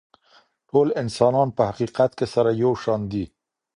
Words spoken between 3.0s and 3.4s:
دي.